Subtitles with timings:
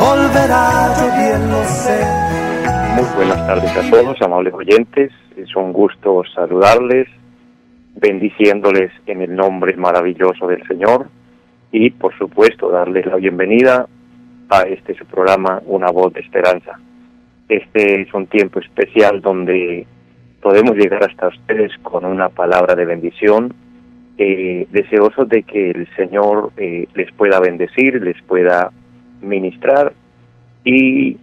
[0.00, 0.94] volverá,
[2.94, 5.12] muy buenas tardes a todos, amables oyentes.
[5.36, 7.06] Es un gusto saludarles,
[7.96, 11.08] bendiciéndoles en el nombre maravilloso del Señor
[11.70, 13.86] y, por supuesto, darles la bienvenida
[14.48, 16.78] a este su programa Una voz de esperanza.
[17.48, 19.86] Este es un tiempo especial donde
[20.40, 23.52] podemos llegar hasta ustedes con una palabra de bendición,
[24.16, 28.70] eh, deseosos de que el Señor eh, les pueda bendecir, les pueda
[29.20, 29.92] ministrar
[30.64, 31.16] y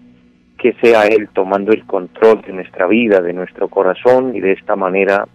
[0.58, 4.76] que sea Él tomando el control de nuestra vida, de nuestro corazón y de esta
[4.76, 5.28] manera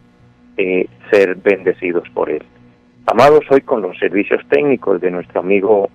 [0.56, 2.42] eh, ser bendecidos por Él.
[3.06, 5.90] Amados, hoy con los servicios técnicos de nuestro amigo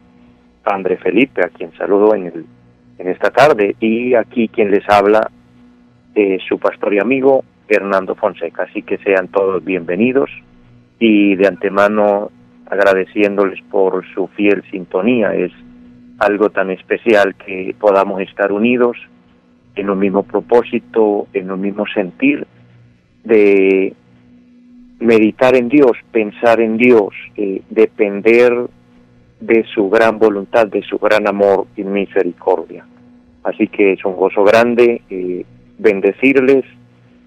[0.66, 2.46] André Felipe, a quien saludo en, el,
[2.98, 5.30] en esta tarde, y aquí quien les habla,
[6.16, 8.64] eh, su pastor y amigo Hernando Fonseca.
[8.64, 10.30] Así que sean todos bienvenidos
[11.00, 12.32] y de antemano
[12.70, 15.34] agradeciéndoles por su fiel sintonía.
[15.34, 15.52] Es
[16.20, 18.98] algo tan especial que podamos estar unidos
[19.76, 22.46] en un mismo propósito, en un mismo sentir
[23.24, 23.94] de
[25.00, 28.54] meditar en Dios, pensar en Dios, eh, depender
[29.40, 32.86] de su gran voluntad, de su gran amor y misericordia.
[33.44, 35.46] Así que es un gozo grande eh,
[35.78, 36.66] bendecirles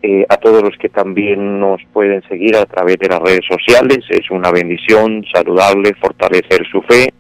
[0.02, 4.00] eh, a todos los que también nos pueden seguir a través de las redes sociales.
[4.08, 7.10] Es una bendición saludarles, fortalecer su fe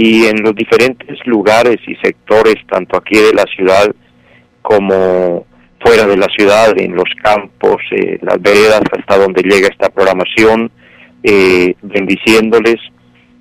[0.00, 3.92] y en los diferentes lugares y sectores, tanto aquí de la ciudad
[4.62, 5.44] como
[5.80, 10.70] fuera de la ciudad, en los campos, eh, las veredas, hasta donde llega esta programación,
[11.24, 12.76] eh, bendiciéndoles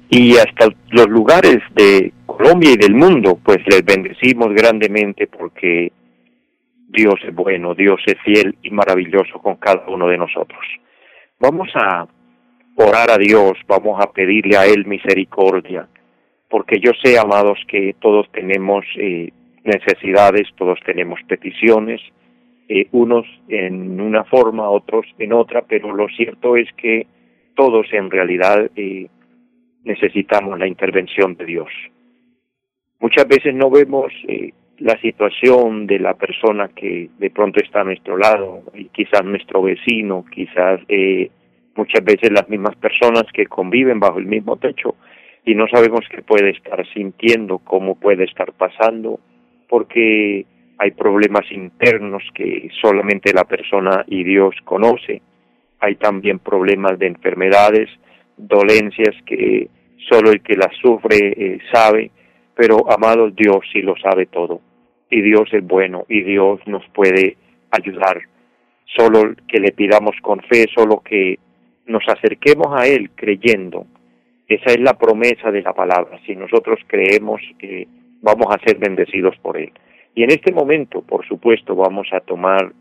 [0.10, 5.92] y hasta los lugares de Colombia y del mundo, pues les bendecimos grandemente porque
[6.88, 10.66] Dios es bueno, Dios es fiel y maravilloso con cada uno de nosotros.
[11.40, 12.08] Vamos a
[12.74, 15.88] orar a Dios, vamos a pedirle a Él misericordia,
[16.50, 19.32] porque yo sé, amados, que todos tenemos eh,
[19.64, 22.02] necesidades, todos tenemos peticiones,
[22.70, 27.08] eh, unos en una forma, otros en otra, pero lo cierto es que
[27.56, 29.08] todos en realidad eh,
[29.84, 31.70] necesitamos la intervención de Dios.
[33.00, 37.86] Muchas veces no vemos eh, la situación de la persona que de pronto está a
[37.86, 40.82] nuestro lado, y quizás nuestro vecino, quizás
[41.76, 44.96] muchas veces las mismas personas que conviven bajo el mismo techo
[45.48, 49.22] y no sabemos qué puede estar sintiendo, cómo puede estar pasando,
[49.70, 50.46] porque
[50.78, 55.22] hay problemas internos que solamente la persona y Dios conoce,
[55.80, 57.90] hay también problemas de enfermedades,
[58.36, 59.70] dolencias que
[60.10, 62.12] solo el que las sufre eh, sabe,
[62.54, 64.60] pero amado Dios sí lo sabe todo,
[65.10, 67.38] y Dios es bueno, y Dios nos puede
[67.72, 68.20] ayudar,
[68.98, 71.40] solo que le pidamos con fe, solo que
[71.86, 73.88] nos acerquemos a Él creyendo,
[74.48, 77.88] esa es la promesa de la palabra, si nosotros creemos que
[78.22, 79.72] vamos a ser bendecidos por Él.
[80.16, 82.72] Y en este momento, por supuesto, vamos a tomar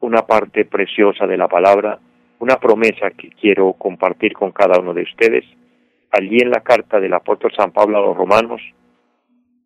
[0.00, 1.98] una parte preciosa de la palabra,
[2.38, 5.44] una promesa que quiero compartir con cada uno de ustedes.
[6.10, 8.60] Allí en la carta del apóstol San Pablo a los Romanos,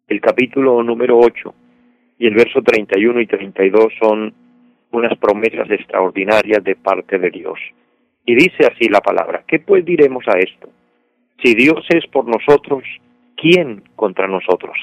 [0.09, 1.55] el capítulo número 8
[2.19, 4.35] y el verso 31 y 32 son
[4.91, 7.59] unas promesas extraordinarias de parte de Dios.
[8.25, 10.69] Y dice así la palabra, ¿qué pues diremos a esto?
[11.43, 12.83] Si Dios es por nosotros,
[13.37, 14.77] ¿quién contra nosotros?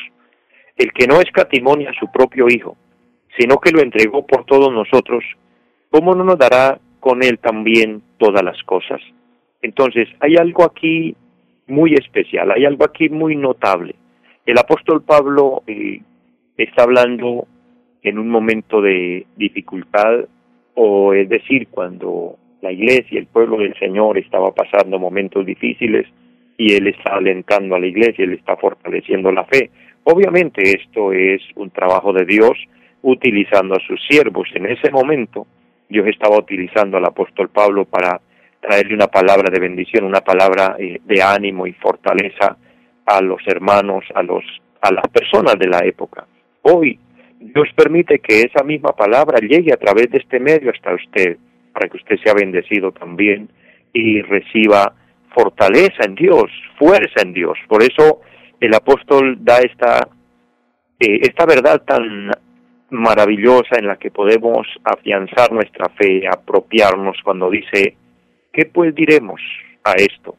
[0.78, 2.78] el que no escatimonia a su propio Hijo,
[3.38, 5.24] sino que lo entregó por todos nosotros,
[5.90, 9.02] ¿cómo no nos dará con él también todas las cosas?
[9.62, 11.16] Entonces, hay algo aquí
[11.68, 13.96] muy especial, hay algo aquí muy notable.
[14.46, 16.02] El apóstol Pablo eh,
[16.58, 17.48] está hablando
[18.04, 20.26] en un momento de dificultad,
[20.76, 26.06] o es decir, cuando la iglesia, y el pueblo del Señor estaba pasando momentos difíciles
[26.58, 29.70] y él está alentando a la iglesia, él está fortaleciendo la fe.
[30.04, 32.58] Obviamente esto es un trabajo de Dios
[33.02, 34.48] utilizando a sus siervos.
[34.54, 35.48] En ese momento
[35.90, 38.20] Dios estaba utilizando al apóstol Pablo para
[38.60, 42.58] traerle una palabra de bendición, una palabra eh, de ánimo y fortaleza
[43.06, 44.44] a los hermanos, a los
[44.82, 46.28] a las personas de la época.
[46.62, 47.00] Hoy
[47.40, 51.38] Dios permite que esa misma palabra llegue a través de este medio hasta usted,
[51.74, 53.50] para que usted sea bendecido también
[53.94, 54.94] y reciba
[55.36, 56.50] fortaleza en Dios,
[56.80, 57.58] fuerza en Dios.
[57.68, 58.22] Por eso
[58.60, 60.08] el apóstol da esta,
[61.00, 62.32] eh, esta verdad tan
[62.90, 67.98] maravillosa en la que podemos afianzar nuestra fe, apropiarnos cuando dice,
[68.54, 69.42] ¿qué pues diremos
[69.84, 70.38] a esto?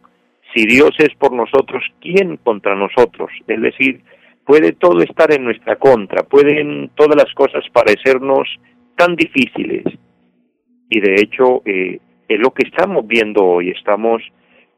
[0.54, 3.30] Si Dios es por nosotros, ¿quién contra nosotros?
[3.46, 4.02] Es decir,
[4.46, 8.48] puede todo estar en nuestra contra, pueden todas las cosas parecernos
[8.96, 9.84] tan difíciles.
[10.88, 11.98] Y de hecho, eh,
[12.28, 14.22] es lo que estamos viendo hoy, estamos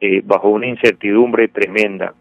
[0.00, 2.14] eh, bajo una incertidumbre tremenda.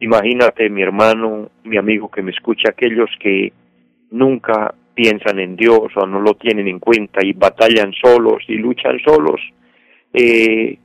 [0.00, 3.52] Imagínate, mi hermano, mi amigo que me escucha, aquellos que
[4.10, 8.98] nunca piensan en Dios o no lo tienen en cuenta y batallan solos y luchan
[9.00, 9.40] solos,
[10.12, 10.78] eh,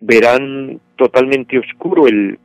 [0.00, 2.38] verán totalmente oscuro el,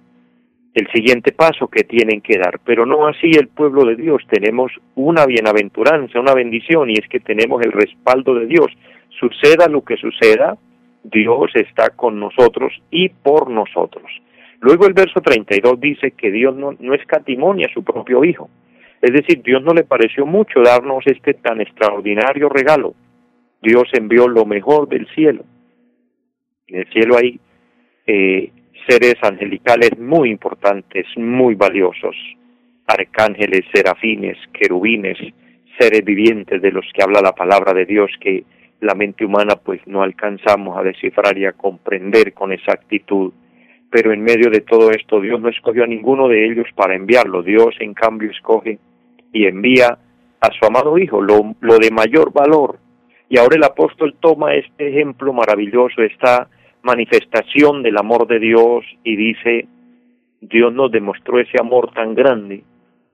[0.74, 2.60] el siguiente paso que tienen que dar.
[2.66, 4.22] Pero no así el pueblo de Dios.
[4.30, 8.68] Tenemos una bienaventuranza, una bendición, y es que tenemos el respaldo de Dios.
[9.18, 10.58] Suceda lo que suceda,
[11.12, 14.06] Dios está con nosotros y por nosotros.
[14.60, 18.50] Luego el verso 32 dice que Dios no, no escatimonia a su propio Hijo.
[19.02, 22.96] Es decir, Dios no le pareció mucho darnos este tan extraordinario regalo.
[23.62, 25.44] Dios envió lo mejor del cielo.
[26.68, 27.40] En el cielo hay
[28.08, 28.52] eh,
[28.88, 32.16] seres angelicales muy importantes, muy valiosos,
[32.88, 35.18] arcángeles, serafines, querubines,
[35.80, 38.44] seres vivientes de los que habla la palabra de Dios que
[38.82, 43.34] la mente humana pues no alcanzamos a descifrar y a comprender con exactitud.
[43.90, 47.44] Pero en medio de todo esto Dios no escogió a ninguno de ellos para enviarlo.
[47.44, 48.80] Dios en cambio escoge
[49.32, 49.98] y envía
[50.42, 52.80] a su amado Hijo, lo, lo de mayor valor.
[53.30, 56.48] Y ahora el apóstol toma este ejemplo maravilloso, esta
[56.84, 59.68] manifestación del amor de Dios y dice,
[60.42, 62.64] Dios nos demostró ese amor tan grande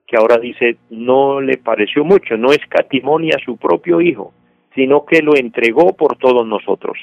[0.05, 4.33] que ahora dice, no le pareció mucho, no escatimonia a su propio Hijo,
[4.75, 6.97] sino que lo entregó por todos nosotros.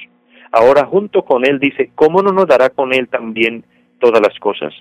[0.53, 3.65] Ahora junto con Él dice, ¿cómo no nos dará con Él también
[4.00, 4.75] todas las cosas?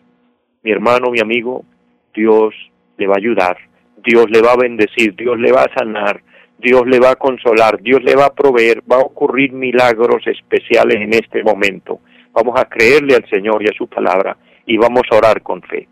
[0.64, 1.66] Mi hermano, mi amigo,
[2.14, 2.54] Dios
[2.98, 3.58] le va a ayudar,
[4.04, 6.22] Dios le va a bendecir, Dios le va a sanar,
[6.58, 10.96] Dios le va a consolar, Dios le va a proveer, va a ocurrir milagros especiales
[10.96, 12.00] en este momento.
[12.32, 15.88] Vamos a creerle al Señor y a su palabra y vamos a orar con fe.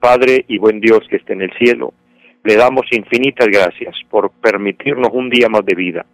[0.00, 1.94] Padre y buen Dios que esté en el cielo,
[2.42, 6.04] le damos infinitas gracias por permitirnos un día más de vida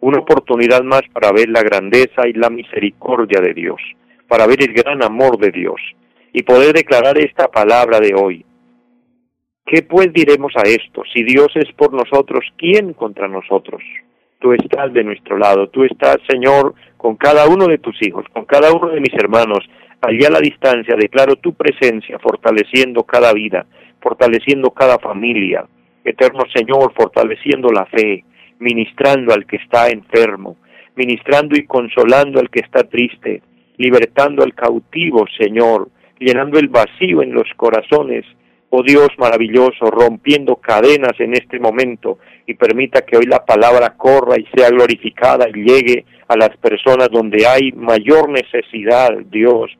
[0.00, 3.80] una oportunidad más para ver la grandeza y la misericordia de Dios,
[4.28, 5.80] para ver el gran amor de Dios
[6.32, 8.44] y poder declarar esta palabra de hoy.
[9.66, 11.02] ¿Qué pues diremos a esto?
[11.12, 13.82] Si Dios es por nosotros, ¿quién contra nosotros?
[14.38, 18.44] Tú estás de nuestro lado, tú estás, Señor, con cada uno de tus hijos, con
[18.44, 19.68] cada uno de mis hermanos,
[20.00, 23.66] allá a la distancia, declaro tu presencia, fortaleciendo cada vida,
[24.00, 25.66] fortaleciendo cada familia.
[26.04, 28.24] Eterno Señor, fortaleciendo la fe,
[28.58, 30.56] ministrando al que está enfermo,
[30.96, 33.42] ministrando y consolando al que está triste,
[33.76, 35.88] libertando al cautivo, Señor,
[36.18, 38.24] llenando el vacío en los corazones,
[38.70, 44.36] oh Dios maravilloso, rompiendo cadenas en este momento y permita que hoy la palabra corra
[44.38, 49.70] y sea glorificada y llegue a las personas donde hay mayor necesidad, Dios,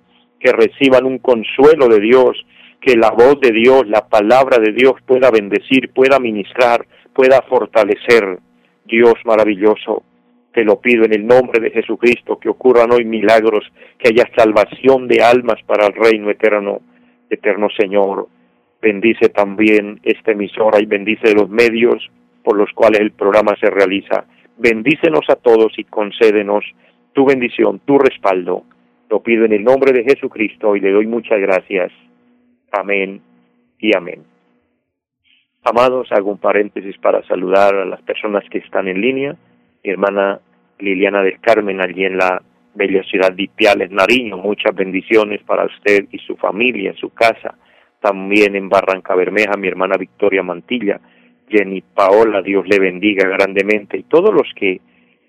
[0.41, 2.47] que reciban un consuelo de Dios,
[2.81, 8.39] que la voz de Dios, la palabra de Dios pueda bendecir, pueda ministrar, pueda fortalecer.
[8.88, 10.02] Dios maravilloso,
[10.52, 15.06] te lo pido en el nombre de Jesucristo, que ocurran hoy milagros, que haya salvación
[15.06, 16.81] de almas para el reino eterno,
[17.31, 18.29] eterno Señor.
[18.81, 22.11] Bendice también esta emisora y bendice los medios
[22.43, 24.25] por los cuales el programa se realiza.
[24.57, 26.64] Bendícenos a todos y concédenos
[27.12, 28.64] tu bendición, tu respaldo.
[29.11, 31.92] Lo pido en el nombre de Jesucristo y le doy muchas gracias.
[32.73, 33.21] Amén
[33.78, 34.38] y amén.
[35.65, 39.37] Amados, hago un paréntesis para saludar a las personas que están en línea.
[39.85, 40.41] Mi hermana
[40.79, 42.43] Liliana del Carmen, allí en la
[42.75, 44.38] bella ciudad de Ipiales, Nariño.
[44.38, 47.55] Muchas bendiciones para usted y su familia, su casa.
[48.00, 51.00] También en Barranca Bermeja, mi hermana Victoria Mantilla.
[51.49, 53.99] Jenny Paola, Dios le bendiga grandemente.
[53.99, 54.81] Y todos los que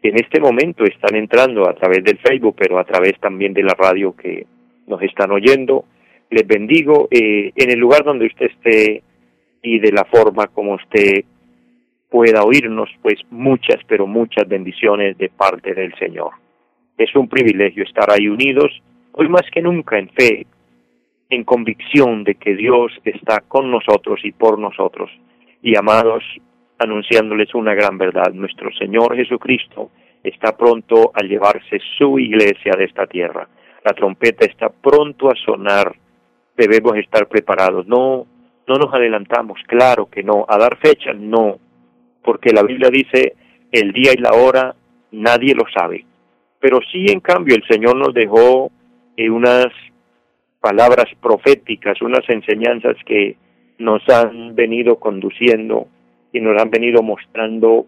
[0.02, 3.74] en este momento están entrando a través del Facebook, pero a través también de la
[3.74, 4.46] radio que
[4.88, 5.86] nos están oyendo,
[6.30, 9.04] les bendigo eh, en el lugar donde usted esté
[9.62, 11.24] y de la forma como usted
[12.10, 16.32] pueda oírnos, pues muchas, pero muchas bendiciones de parte del Señor.
[16.98, 20.48] Es un privilegio estar ahí unidos, hoy más que nunca en fe,
[21.30, 25.12] en convicción de que Dios está con nosotros y por nosotros.
[25.62, 26.24] Y amados,
[26.80, 29.92] anunciándoles una gran verdad, nuestro Señor Jesucristo
[30.24, 33.48] está pronto a llevarse su iglesia de esta tierra.
[33.86, 35.96] La trompeta está pronto a sonar,
[36.58, 37.88] debemos estar preparados.
[37.88, 38.26] No
[38.70, 40.46] no nos adelantamos, claro que no.
[40.48, 41.58] A dar fecha, no.
[42.24, 43.34] Porque la Biblia dice,
[43.72, 44.76] el día y la hora
[45.12, 46.06] nadie lo sabe.
[46.60, 48.72] Pero sí, en cambio, el Señor nos dejó
[49.18, 49.68] eh, unas
[50.62, 53.38] palabras proféticas, unas enseñanzas que
[53.80, 55.88] nos han venido conduciendo
[56.32, 57.88] y nos han venido mostrando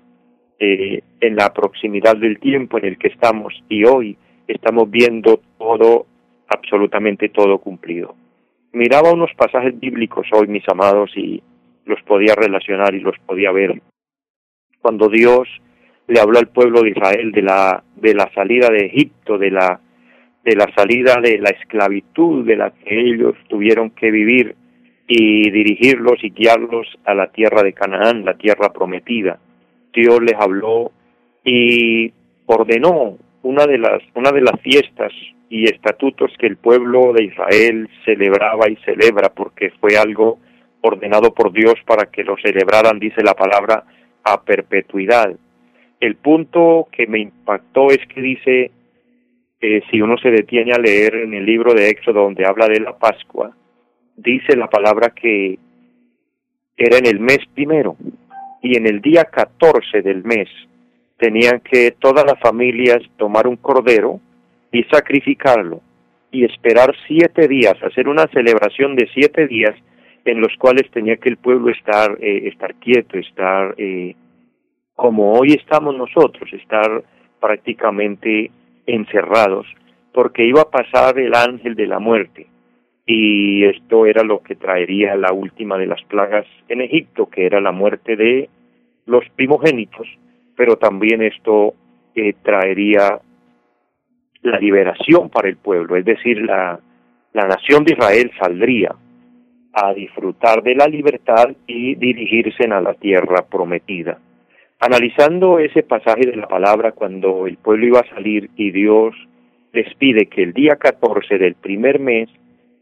[0.57, 6.07] eh, en la proximidad del tiempo en el que estamos y hoy estamos viendo todo,
[6.47, 8.15] absolutamente todo cumplido.
[8.73, 11.43] Miraba unos pasajes bíblicos hoy, mis amados, y
[11.85, 13.81] los podía relacionar y los podía ver.
[14.81, 15.47] Cuando Dios
[16.07, 19.79] le habló al pueblo de Israel de la, de la salida de Egipto, de la,
[20.43, 24.55] de la salida de la esclavitud de la que ellos tuvieron que vivir
[25.07, 29.39] y dirigirlos y guiarlos a la tierra de Canaán, la tierra prometida.
[29.93, 30.91] Dios les habló
[31.43, 32.13] y
[32.45, 35.12] ordenó una de las una de las fiestas
[35.50, 40.39] y estatutos que el pueblo de Israel celebraba y celebra porque fue algo
[40.81, 43.83] ordenado por Dios para que lo celebraran, dice la palabra,
[44.24, 45.36] a perpetuidad.
[46.00, 48.71] El punto que me impactó es que dice,
[49.60, 52.79] eh, si uno se detiene a leer en el libro de Éxodo donde habla de
[52.79, 53.55] la Pascua,
[54.15, 55.60] dice la palabra que
[56.77, 57.95] era en el mes primero
[58.62, 60.50] y en el día 14 del mes
[61.21, 64.19] tenían que todas las familias tomar un cordero
[64.71, 65.79] y sacrificarlo
[66.31, 69.75] y esperar siete días, hacer una celebración de siete días
[70.25, 74.15] en los cuales tenía que el pueblo estar, eh, estar quieto, estar eh,
[74.95, 77.03] como hoy estamos nosotros, estar
[77.39, 78.49] prácticamente
[78.87, 79.67] encerrados,
[80.13, 82.47] porque iba a pasar el ángel de la muerte.
[83.05, 87.61] Y esto era lo que traería la última de las plagas en Egipto, que era
[87.61, 88.49] la muerte de
[89.05, 90.07] los primogénitos,
[90.55, 91.74] pero también esto
[92.15, 93.20] eh, traería
[94.41, 96.79] la liberación para el pueblo, es decir, la,
[97.34, 98.96] la nación de Israel saldría
[99.74, 104.20] a disfrutar de la libertad y dirigirse a la tierra prometida.
[104.79, 109.15] Analizando ese pasaje de la palabra cuando el pueblo iba a salir y Dios
[109.74, 112.29] les pide que el día 14 del primer mes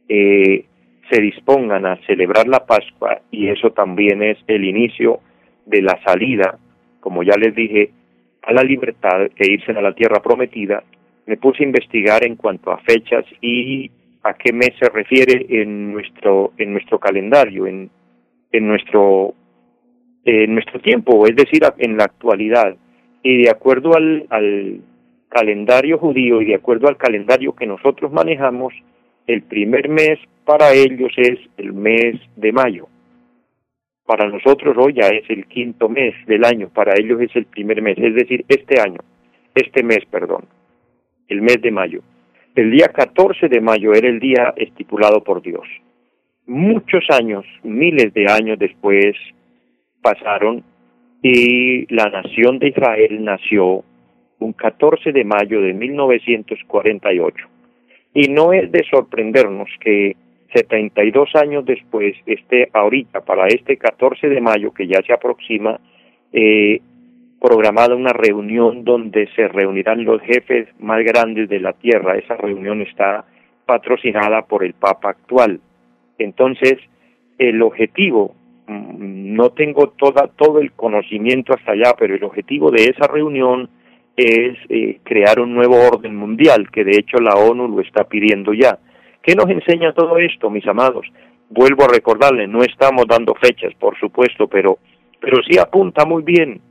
[0.07, 0.65] eh,
[1.11, 5.19] se dispongan a celebrar la Pascua y eso también es el inicio
[5.65, 6.57] de la salida,
[6.99, 7.91] como ya les dije,
[8.43, 10.83] a la libertad e irse a la tierra prometida,
[11.25, 13.91] me puse a investigar en cuanto a fechas y
[14.23, 17.89] a qué mes se refiere en nuestro en nuestro calendario, en,
[18.51, 19.33] en nuestro
[20.25, 22.75] en nuestro tiempo, es decir, en la actualidad.
[23.23, 24.81] Y de acuerdo al, al
[25.29, 28.73] calendario judío y de acuerdo al calendario que nosotros manejamos,
[29.27, 32.87] el primer mes para ellos es el mes de mayo.
[34.09, 37.79] Para nosotros hoy ya es el quinto mes del año, para ellos es el primer
[37.83, 38.97] mes, es decir, este año,
[39.53, 40.45] este mes, perdón,
[41.27, 42.01] el mes de mayo.
[42.55, 45.67] El día 14 de mayo era el día estipulado por Dios.
[46.47, 49.15] Muchos años, miles de años después,
[50.01, 50.63] pasaron
[51.21, 53.83] y la nación de Israel nació
[54.39, 57.45] un 14 de mayo de 1948.
[58.15, 60.15] Y no es de sorprendernos que
[60.53, 65.79] 72 años después esté ahorita, para este 14 de mayo que ya se aproxima,
[66.33, 66.81] eh,
[67.39, 72.17] programada una reunión donde se reunirán los jefes más grandes de la tierra.
[72.17, 73.25] Esa reunión está
[73.65, 75.59] patrocinada por el Papa actual.
[76.17, 76.77] Entonces,
[77.37, 78.35] el objetivo,
[78.67, 83.69] mm, no tengo toda, todo el conocimiento hasta allá, pero el objetivo de esa reunión
[84.17, 88.53] es eh, crear un nuevo orden mundial, que de hecho la ONU lo está pidiendo
[88.53, 88.77] ya.
[89.21, 91.05] ¿Qué nos enseña todo esto, mis amados?
[91.49, 94.77] Vuelvo a recordarles, no estamos dando fechas, por supuesto, pero,
[95.19, 96.61] pero sí apunta muy bien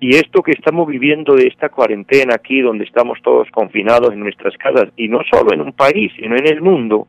[0.00, 4.54] y esto que estamos viviendo de esta cuarentena aquí, donde estamos todos confinados en nuestras
[4.58, 7.06] casas, y no solo en un país, sino en el mundo,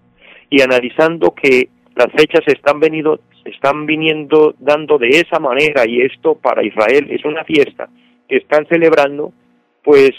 [0.50, 6.36] y analizando que las fechas están, venido, están viniendo dando de esa manera, y esto
[6.36, 7.90] para Israel es una fiesta
[8.30, 9.34] que están celebrando,
[9.84, 10.12] pues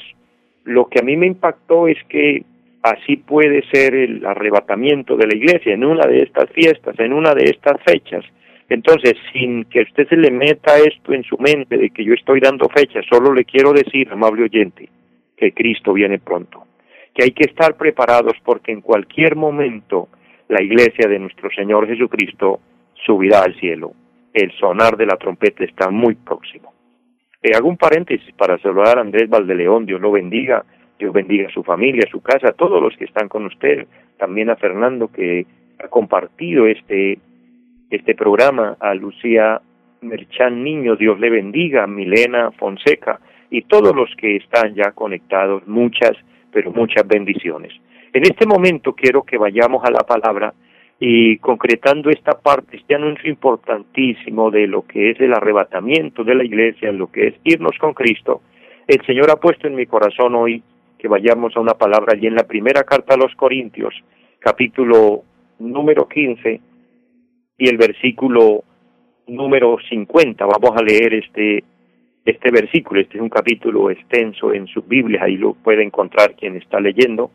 [0.65, 2.43] lo que a mí me impactó es que
[2.91, 7.35] así puede ser el arrebatamiento de la iglesia en una de estas fiestas, en una
[7.35, 8.25] de estas fechas,
[8.69, 12.41] entonces, sin que usted se le meta esto en su mente de que yo estoy
[12.41, 14.89] dando fechas, solo le quiero decir, amable oyente,
[15.37, 16.65] que Cristo viene pronto,
[17.15, 20.09] que hay que estar preparados porque en cualquier momento
[20.49, 22.61] la iglesia de nuestro Señor Jesucristo
[23.05, 23.93] subirá al cielo.
[24.33, 26.75] El sonar de la trompeta está muy próximo.
[27.43, 30.65] Eh, hago un paréntesis para saludar a Andrés Valdeleón, Dios lo bendiga,
[30.99, 33.87] Dios bendiga a su familia, a su casa, a todos los que están con usted,
[34.19, 35.47] también a Fernando que
[35.79, 37.19] ha compartido este
[37.91, 39.61] este programa, a Lucía
[40.01, 45.67] Merchán Niño, Dios le bendiga, a Milena Fonseca y todos los que están ya conectados,
[45.67, 46.13] muchas,
[46.51, 47.73] pero muchas bendiciones.
[48.13, 50.53] En este momento quiero que vayamos a la palabra
[50.99, 56.45] y concretando esta parte, este anuncio importantísimo de lo que es el arrebatamiento de la
[56.45, 58.41] iglesia, lo que es irnos con Cristo,
[58.87, 60.63] el Señor ha puesto en mi corazón hoy
[60.99, 63.95] que vayamos a una palabra allí en la primera carta a los Corintios,
[64.39, 65.23] capítulo
[65.59, 66.61] número 15,
[67.59, 68.65] y el versículo
[69.27, 70.45] número 50.
[70.47, 71.65] Vamos a leer este,
[72.25, 73.01] este versículo.
[73.01, 77.31] Este es un capítulo extenso en sus Biblias, ahí lo puede encontrar quien está leyendo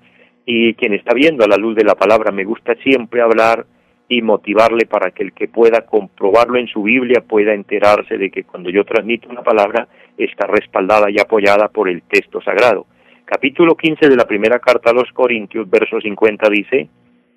[0.46, 2.32] y quien está viendo a la luz de la palabra.
[2.32, 3.66] Me gusta siempre hablar
[4.08, 8.44] y motivarle para que el que pueda comprobarlo en su Biblia pueda enterarse de que
[8.44, 9.88] cuando yo transmito una palabra
[10.18, 12.86] está respaldada y apoyada por el texto sagrado.
[13.34, 16.90] Capítulo 15 de la primera carta a los Corintios, verso 50 dice,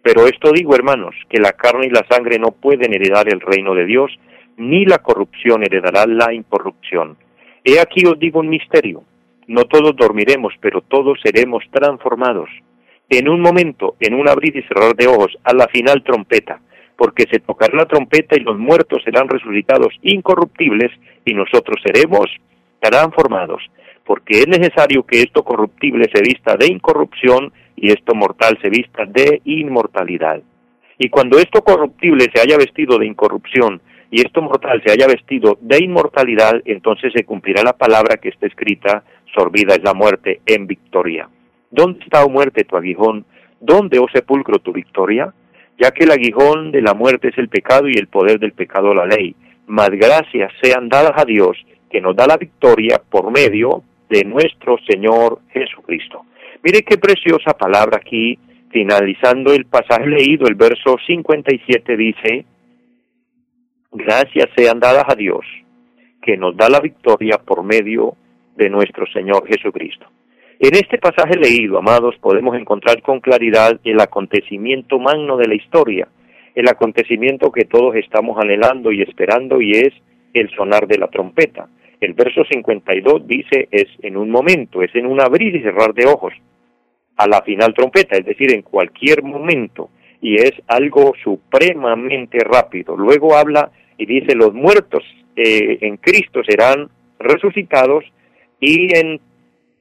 [0.02, 3.76] Pero esto digo, hermanos, que la carne y la sangre no pueden heredar el reino
[3.76, 4.10] de Dios,
[4.56, 7.16] ni la corrupción heredará la incorrupción.
[7.62, 9.04] He aquí os digo un misterio.
[9.46, 12.50] No todos dormiremos, pero todos seremos transformados.
[13.08, 16.58] En un momento, en un abrir y cerrar de ojos, a la final trompeta,
[16.96, 20.90] porque se tocará la trompeta y los muertos serán resucitados incorruptibles
[21.24, 22.26] y nosotros seremos
[22.80, 23.62] transformados,
[24.04, 29.04] porque es necesario que esto corruptible se vista de incorrupción y esto mortal se vista
[29.06, 30.40] de inmortalidad.
[30.98, 33.80] Y cuando esto corruptible se haya vestido de incorrupción
[34.10, 38.46] y esto mortal se haya vestido de inmortalidad, entonces se cumplirá la palabra que está
[38.46, 39.02] escrita,
[39.34, 41.28] sorbida es la muerte en victoria.
[41.70, 43.24] ¿Dónde está, oh muerte, tu aguijón?
[43.60, 45.34] ¿Dónde, oh sepulcro, tu victoria?
[45.80, 48.94] Ya que el aguijón de la muerte es el pecado y el poder del pecado
[48.94, 49.34] la ley.
[49.66, 51.56] Mas gracias sean dadas a Dios,
[51.90, 56.24] que nos da la victoria por medio de nuestro Señor Jesucristo.
[56.62, 58.38] Mire qué preciosa palabra aquí,
[58.70, 62.44] finalizando el pasaje leído, el verso 57 dice,
[63.92, 65.44] gracias sean dadas a Dios,
[66.22, 68.16] que nos da la victoria por medio
[68.56, 70.06] de nuestro Señor Jesucristo.
[70.60, 76.08] En este pasaje leído, amados, podemos encontrar con claridad el acontecimiento magno de la historia,
[76.54, 79.92] el acontecimiento que todos estamos anhelando y esperando y es
[80.32, 81.68] el sonar de la trompeta.
[82.04, 86.06] El verso 52 dice es en un momento, es en un abrir y cerrar de
[86.06, 86.34] ojos,
[87.16, 89.88] a la final trompeta, es decir, en cualquier momento,
[90.20, 92.96] y es algo supremamente rápido.
[92.96, 95.02] Luego habla y dice, los muertos
[95.34, 98.04] eh, en Cristo serán resucitados
[98.60, 99.20] y en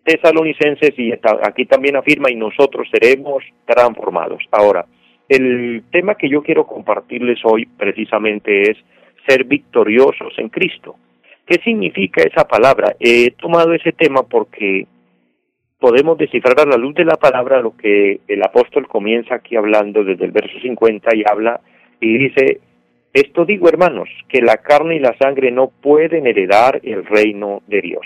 [0.06, 4.44] tesalonicenses, y aquí también afirma, y nosotros seremos transformados.
[4.52, 4.86] Ahora,
[5.28, 8.78] el tema que yo quiero compartirles hoy precisamente es
[9.28, 10.96] ser victoriosos en Cristo.
[11.46, 12.96] ¿Qué significa esa palabra?
[13.00, 14.88] He tomado ese tema porque
[15.80, 20.06] podemos descifrar a la luz de la palabra lo que el apóstol comienza aquí hablando
[20.06, 21.60] desde el verso 50 y habla
[22.00, 22.62] y dice,
[23.12, 27.82] esto digo hermanos, que la carne y la sangre no pueden heredar el reino de
[27.82, 28.06] Dios.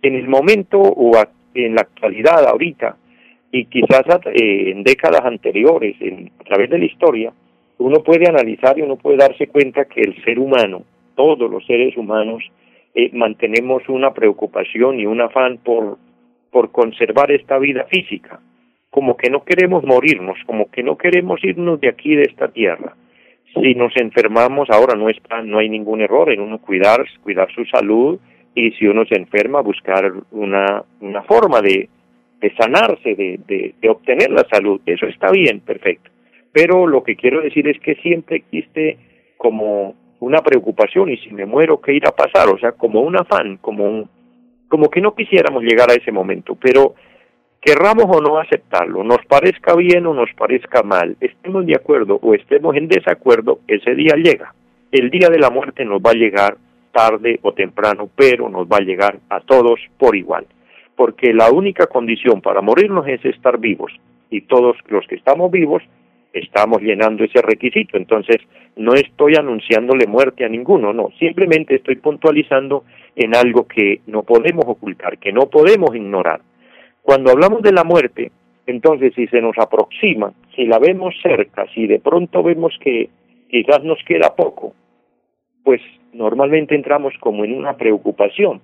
[0.00, 1.12] En el momento o
[1.52, 2.96] en la actualidad ahorita
[3.52, 5.96] y quizás eh, en décadas anteriores,
[6.40, 7.32] a través de la historia,
[7.76, 10.84] uno puede analizar y uno puede darse cuenta que el ser humano,
[11.16, 12.42] todos los seres humanos,
[12.94, 15.98] eh, mantenemos una preocupación y un afán por,
[16.50, 18.40] por conservar esta vida física,
[18.90, 22.96] como que no queremos morirnos, como que no queremos irnos de aquí, de esta tierra.
[23.54, 27.64] Si nos enfermamos, ahora no, está, no hay ningún error en uno cuidar, cuidar su
[27.64, 28.18] salud
[28.54, 31.88] y si uno se enferma, buscar una, una forma de,
[32.40, 34.80] de sanarse, de, de, de obtener la salud.
[34.86, 36.10] Eso está bien, perfecto.
[36.52, 38.98] Pero lo que quiero decir es que siempre existe
[39.36, 42.48] como una preocupación y si me muero, ¿qué irá a pasar?
[42.48, 44.08] O sea, como un afán, como, un,
[44.68, 46.94] como que no quisiéramos llegar a ese momento, pero
[47.60, 52.34] querramos o no aceptarlo, nos parezca bien o nos parezca mal, estemos de acuerdo o
[52.34, 54.54] estemos en desacuerdo, ese día llega.
[54.92, 56.56] El día de la muerte nos va a llegar
[56.92, 60.46] tarde o temprano, pero nos va a llegar a todos por igual.
[60.96, 63.92] Porque la única condición para morirnos es estar vivos.
[64.30, 65.82] Y todos los que estamos vivos
[66.32, 67.96] estamos llenando ese requisito.
[67.96, 68.38] Entonces,
[68.76, 72.84] no estoy anunciándole muerte a ninguno, no, simplemente estoy puntualizando
[73.16, 76.40] en algo que no podemos ocultar, que no podemos ignorar.
[77.02, 78.30] Cuando hablamos de la muerte,
[78.66, 83.10] entonces si se nos aproxima, si la vemos cerca, si de pronto vemos que
[83.48, 84.74] quizás nos queda poco,
[85.64, 85.80] pues
[86.12, 88.60] normalmente entramos como en una preocupación.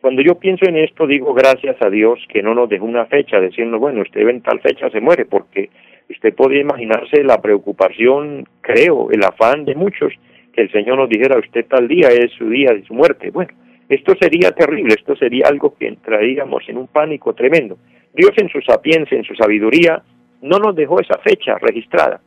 [0.00, 3.40] Cuando yo pienso en esto, digo gracias a Dios que no nos dejó una fecha
[3.40, 5.70] diciendo, bueno, usted en tal fecha se muere, porque
[6.10, 10.12] Usted puede imaginarse la preocupación, creo, el afán de muchos,
[10.52, 13.30] que el Señor nos dijera, usted tal día es su día de su muerte.
[13.30, 13.52] Bueno,
[13.88, 17.78] esto sería terrible, esto sería algo que entraríamos en un pánico tremendo.
[18.14, 20.02] Dios en su sapiencia, en su sabiduría,
[20.42, 22.20] no nos dejó esa fecha registrada.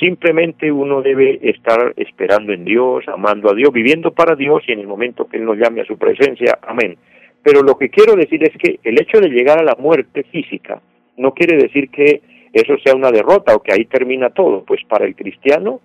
[0.00, 4.80] Simplemente uno debe estar esperando en Dios, amando a Dios, viviendo para Dios y en
[4.80, 6.96] el momento que Él nos llame a su presencia, amén.
[7.42, 10.80] Pero lo que quiero decir es que el hecho de llegar a la muerte física
[11.16, 14.64] no quiere decir que eso sea una derrota o que ahí termina todo.
[14.64, 15.80] Pues para el cristiano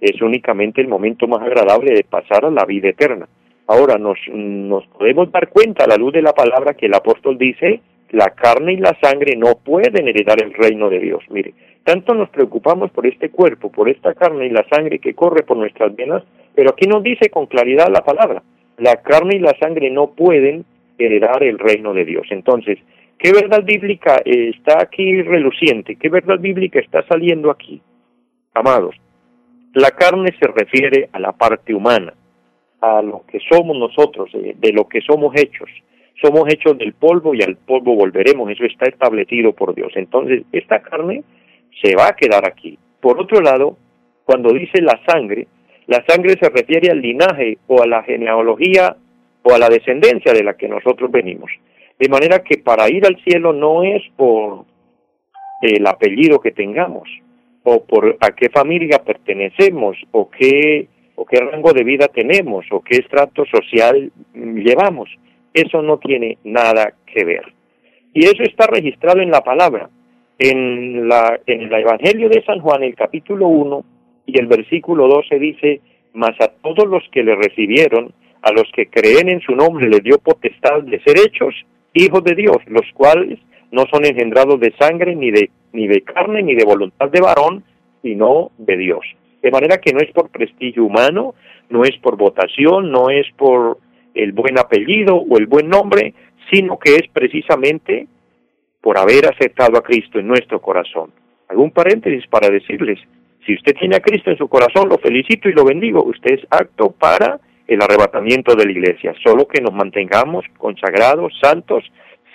[0.00, 3.28] es únicamente el momento más agradable de pasar a la vida eterna.
[3.66, 7.38] Ahora nos, nos podemos dar cuenta a la luz de la palabra que el apóstol
[7.38, 7.80] dice,
[8.10, 11.22] la carne y la sangre no pueden heredar el reino de Dios.
[11.30, 11.54] Mire,
[11.84, 15.56] tanto nos preocupamos por este cuerpo, por esta carne y la sangre que corre por
[15.56, 16.22] nuestras venas,
[16.54, 18.42] Pero aquí nos dice con claridad la palabra,
[18.76, 20.66] la carne y la sangre no pueden
[20.98, 22.26] heredar el reino de Dios.
[22.30, 22.78] Entonces,
[23.22, 25.94] ¿qué verdad bíblica está aquí reluciente?
[25.94, 27.80] ¿Qué verdad bíblica está saliendo aquí?
[28.52, 28.96] Amados,
[29.74, 32.12] la carne se refiere a la parte humana,
[32.80, 35.70] a lo que somos nosotros, eh, de lo que somos hechos.
[36.20, 39.92] Somos hechos del polvo y al polvo volveremos, eso está establecido por Dios.
[39.94, 41.22] Entonces, esta carne
[41.80, 42.76] se va a quedar aquí.
[43.00, 43.78] Por otro lado,
[44.24, 45.46] cuando dice la sangre,
[45.86, 48.96] la sangre se refiere al linaje o a la genealogía
[49.42, 51.50] o a la descendencia de la que nosotros venimos.
[51.98, 54.64] De manera que para ir al cielo no es por
[55.62, 57.08] el apellido que tengamos
[57.62, 62.80] o por a qué familia pertenecemos o qué o qué rango de vida tenemos o
[62.80, 65.08] qué estrato social llevamos.
[65.54, 67.52] Eso no tiene nada que ver.
[68.14, 69.90] Y eso está registrado en la palabra.
[70.38, 73.84] En, la, en el Evangelio de San Juan, el capítulo 1
[74.26, 75.80] y el versículo 12 dice,
[76.14, 80.00] mas a todos los que le recibieron, a los que creen en su nombre, le
[80.00, 81.54] dio potestad de ser hechos
[81.94, 83.38] hijos de Dios, los cuales
[83.70, 87.64] no son engendrados de sangre, ni de, ni de carne, ni de voluntad de varón,
[88.02, 89.00] sino de Dios.
[89.42, 91.34] De manera que no es por prestigio humano,
[91.70, 93.78] no es por votación, no es por
[94.14, 96.14] el buen apellido o el buen nombre,
[96.50, 98.06] sino que es precisamente
[98.80, 101.10] por haber aceptado a Cristo en nuestro corazón.
[101.48, 102.98] Algún paréntesis para decirles,
[103.46, 106.04] si usted tiene a Cristo en su corazón, lo felicito y lo bendigo.
[106.04, 107.40] Usted es acto para
[107.72, 111.84] el arrebatamiento de la iglesia, solo que nos mantengamos consagrados, santos,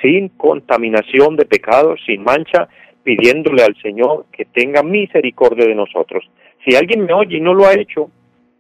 [0.02, 2.68] sin contaminación de pecados, sin mancha,
[3.04, 6.30] pidiéndole al Señor que tenga misericordia de nosotros.
[6.66, 8.12] Si alguien me oye y no lo ha hecho,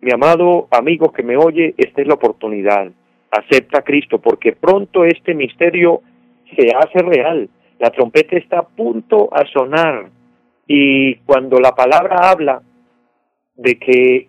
[0.01, 2.91] mi amado amigo que me oye, esta es la oportunidad.
[3.31, 6.01] Acepta a Cristo, porque pronto este misterio
[6.55, 7.49] se hace real.
[7.79, 10.09] La trompeta está a punto a sonar.
[10.67, 12.61] Y cuando la palabra habla
[13.55, 14.27] de que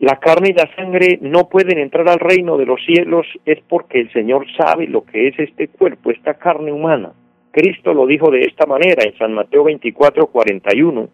[0.00, 4.00] la carne y la sangre no pueden entrar al reino de los cielos es porque
[4.00, 7.12] el Señor sabe lo que es este cuerpo, esta carne humana.
[7.50, 11.08] Cristo lo dijo de esta manera en San Mateo 24, 41.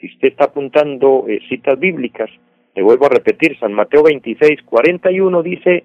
[0.00, 2.30] Si usted está apuntando eh, citas bíblicas,
[2.74, 5.84] le vuelvo a repetir, San Mateo 26, 41 dice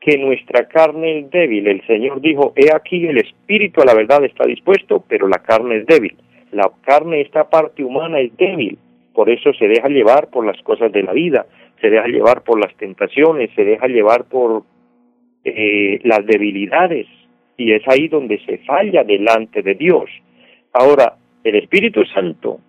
[0.00, 1.68] que nuestra carne es débil.
[1.68, 5.76] El Señor dijo, he aquí el espíritu a la verdad está dispuesto, pero la carne
[5.76, 6.16] es débil.
[6.50, 8.76] La carne, esta parte humana, es débil.
[9.14, 11.46] Por eso se deja llevar por las cosas de la vida
[11.80, 14.64] se deja llevar por las tentaciones, se deja llevar por
[15.44, 17.06] eh, las debilidades
[17.56, 20.10] y es ahí donde se falla delante de Dios.
[20.72, 22.60] Ahora, el Espíritu Santo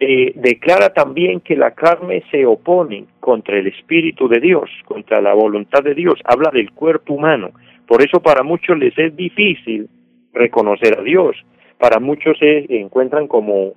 [0.00, 5.34] eh, declara también que la carne se opone contra el Espíritu de Dios, contra la
[5.34, 7.50] voluntad de Dios, habla del cuerpo humano.
[7.86, 9.88] Por eso para muchos les es difícil
[10.32, 11.36] reconocer a Dios,
[11.78, 13.74] para muchos se encuentran como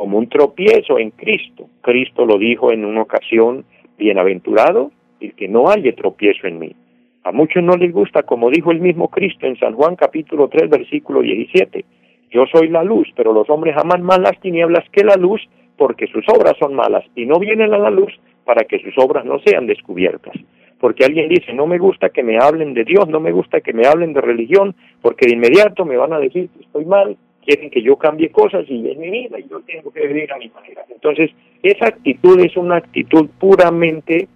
[0.00, 1.68] como un tropiezo en Cristo.
[1.82, 3.66] Cristo lo dijo en una ocasión,
[3.98, 6.74] bienaventurado el que no haya tropiezo en mí.
[7.22, 10.70] A muchos no les gusta, como dijo el mismo Cristo en San Juan capítulo 3
[10.70, 11.84] versículo 17,
[12.30, 16.06] yo soy la luz, pero los hombres aman más las tinieblas que la luz porque
[16.06, 19.38] sus obras son malas y no vienen a la luz para que sus obras no
[19.40, 20.34] sean descubiertas.
[20.78, 23.74] Porque alguien dice, no me gusta que me hablen de Dios, no me gusta que
[23.74, 27.70] me hablen de religión, porque de inmediato me van a decir que estoy mal, quieren
[27.70, 30.48] que yo cambie cosas y es mi vida y yo tengo que vivir a mi
[30.48, 30.84] manera.
[30.88, 31.30] Entonces,
[31.62, 34.28] esa actitud es una actitud puramente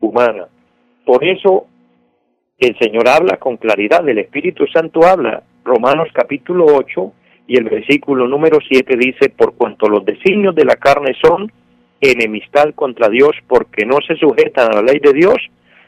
[0.00, 0.48] humana.
[1.04, 1.66] Por eso
[2.58, 5.42] el Señor habla con claridad, el Espíritu Santo habla.
[5.64, 7.12] Romanos capítulo 8
[7.46, 11.50] y el versículo número 7 dice, por cuanto los designios de la carne son
[12.00, 15.36] enemistad contra Dios porque no se sujetan a la ley de Dios,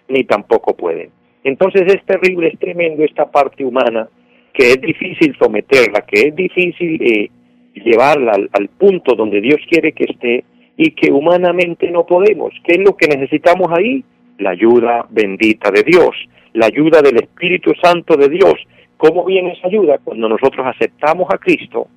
[0.08, 1.10] ni tampoco pueden.
[1.42, 4.08] Entonces es terrible, es tremendo esta parte humana
[4.55, 7.31] que es difícil someterla, que es difícil eh,
[7.75, 10.45] llevarla al, punto donde Dios quiere que esté
[10.77, 12.55] y que humanamente no podemos.
[12.64, 14.05] ¿Qué es lo que necesitamos ahí?
[14.38, 16.14] La ayuda bendita de Dios,
[16.53, 18.55] la ayuda del Espíritu Santo de Dios.
[18.97, 19.99] ¿Cómo viene esa ayuda?
[20.03, 21.88] Cuando nosotros aceptamos a Cristo,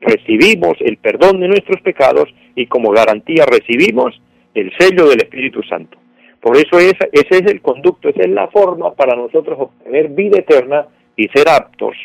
[0.00, 4.18] recibimos el perdón de nuestros pecados y como garantía recibimos
[4.54, 5.98] el sello del Espíritu Santo.
[6.40, 10.86] Por eso ese es el conducto, esa es la forma para nosotros obtener vida eterna
[11.18, 11.96] y ser aptos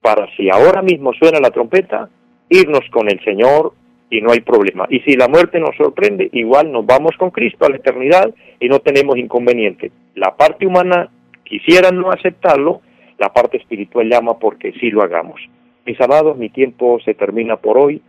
[0.00, 2.08] para si ahora mismo suena la trompeta,
[2.48, 3.74] irnos con el Señor
[4.08, 4.86] y no hay problema.
[4.88, 8.68] Y si la muerte nos sorprende, igual nos vamos con Cristo a la eternidad y
[8.68, 9.90] no tenemos inconveniente.
[10.14, 11.10] La parte humana
[11.44, 12.80] quisiera no aceptarlo,
[13.18, 15.40] la parte espiritual llama porque sí lo hagamos.
[15.84, 18.00] Mis amados, mi tiempo se termina por hoy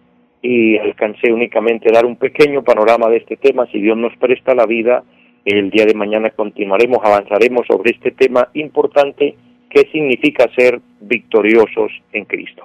[0.42, 3.66] y alcancé únicamente dar un pequeño panorama de este tema.
[3.72, 5.04] Si Dios nos presta la vida,
[5.46, 9.36] el día de mañana continuaremos, avanzaremos sobre este tema importante
[9.72, 12.64] qué significa ser victoriosos en Cristo.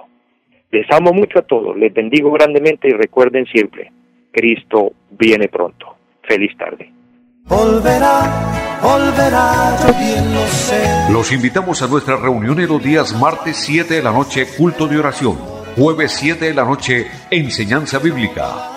[0.71, 3.91] Les amo mucho a todos, les bendigo grandemente y recuerden siempre,
[4.31, 5.95] Cristo viene pronto.
[6.27, 6.91] Feliz tarde.
[7.45, 11.13] Volverá, volverá, yo bien lo sé.
[11.13, 14.99] Los invitamos a nuestra reunión en los días martes 7 de la noche, culto de
[14.99, 15.37] oración.
[15.77, 18.76] Jueves 7 de la noche, enseñanza bíblica.